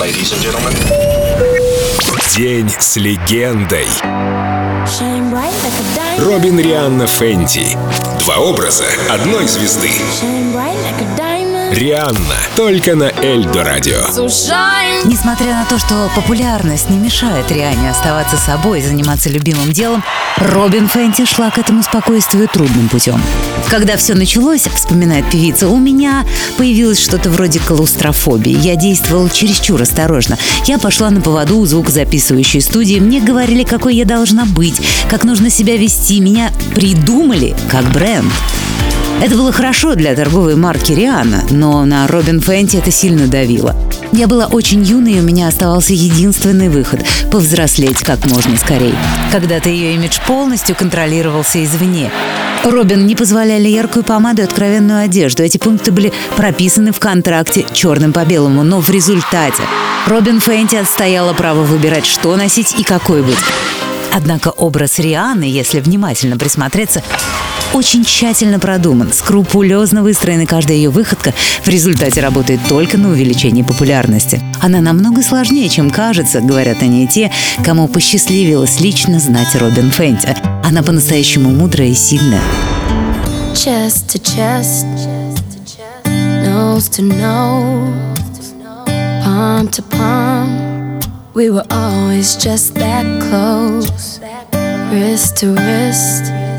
[0.00, 0.72] Ladies and gentlemen.
[2.34, 3.86] День с легендой.
[6.18, 7.76] Робин Рианна Фенти.
[8.20, 9.90] Два образа одной звезды.
[11.72, 12.34] Рианна.
[12.56, 14.00] Только на Эльдо Радио.
[15.04, 20.02] Несмотря на то, что популярность не мешает Риане оставаться собой и заниматься любимым делом,
[20.36, 23.22] Робин Фенти шла к этому спокойствию трудным путем.
[23.68, 26.26] Когда все началось, вспоминает певица, у меня
[26.58, 28.58] появилось что-то вроде клаустрофобии.
[28.58, 30.36] Я действовал чересчур осторожно.
[30.66, 32.98] Я пошла на поводу у звукозаписывающей студии.
[32.98, 36.20] Мне говорили, какой я должна быть, как нужно себя вести.
[36.20, 38.32] Меня придумали как бренд.
[39.22, 43.76] Это было хорошо для торговой марки Риана, но на Робин Фенти это сильно давило.
[44.12, 48.94] Я была очень юной, и у меня оставался единственный выход– повзрослеть как можно скорее.
[49.30, 52.10] Когда-то ее имидж полностью контролировался извне.
[52.64, 55.42] Робин не позволяли яркую помаду и откровенную одежду.
[55.42, 59.62] Эти пункты были прописаны в контракте черным по белому, но в результате
[60.06, 63.38] Робин Фенти отстояла право выбирать, что носить и какой быть.
[64.12, 67.02] Однако образ Рианы, если внимательно присмотреться,
[67.74, 71.32] очень тщательно продуман, скрупулезно выстроена каждая ее выходка,
[71.64, 74.40] в результате работает только на увеличение популярности.
[74.60, 77.30] Она намного сложнее, чем кажется, говорят они те,
[77.64, 80.36] кому посчастливилось лично знать Робин Фенти.
[80.64, 82.42] Она по-настоящему мудрая и сильная.
[83.54, 84.86] Chest to chest.
[86.44, 88.10] Nose to nose.
[89.24, 91.00] Palm to palm.
[91.34, 94.20] We were always just that close.
[94.90, 96.49] Wrist to wrist.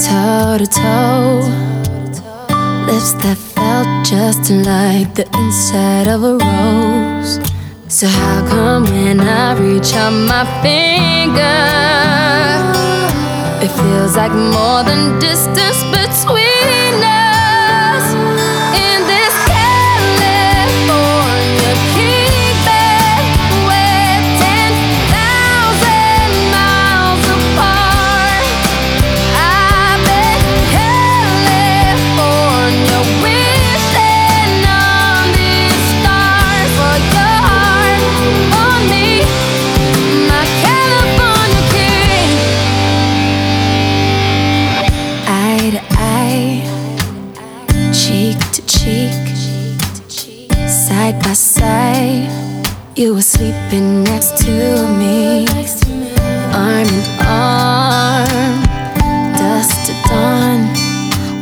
[0.00, 1.40] Toe to toe.
[2.86, 7.38] Lips that felt just like the inside of a rose.
[7.88, 11.68] So how come when I reach out my finger,
[13.64, 17.33] it feels like more than distance between us?
[53.04, 54.50] You were sleeping next to
[54.98, 55.46] me,
[56.56, 58.62] arm in arm,
[59.36, 60.60] dusk to dawn,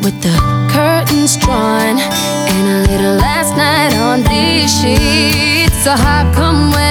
[0.00, 0.34] with the
[0.72, 5.76] curtains drawn, and a little last night on these sheets.
[5.84, 6.89] So how come when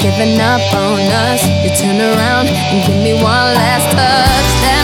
[0.00, 4.81] giving up on us, you turn around and give me one last touch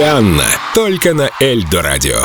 [0.00, 0.46] Рианна.
[0.74, 2.16] Только на Эльдо радио.